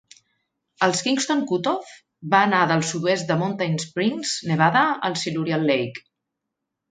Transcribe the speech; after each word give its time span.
El 0.85 0.93
Kingston 1.07 1.41
Cutoff 1.49 1.91
va 2.31 2.39
anar 2.45 2.61
del 2.71 2.81
sud-oest 2.91 3.29
de 3.33 3.37
Mountain 3.41 3.77
Springs, 3.83 4.33
Nevada, 4.53 4.83
al 5.11 5.19
Silurian 5.25 5.69
Lake. 5.73 6.05